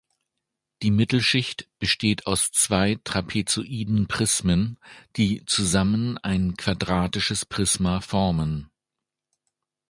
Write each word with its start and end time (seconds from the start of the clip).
Die 0.81 0.89
Mittelschicht 0.89 1.69
besteht 1.77 2.25
aus 2.25 2.51
zwei 2.51 2.97
trapezoiden 3.03 4.07
Prismen, 4.07 4.79
die 5.15 5.45
zusammen 5.45 6.17
ein 6.17 6.55
quadratisches 6.57 7.45
Prisma 7.45 7.99
formen. 8.01 8.71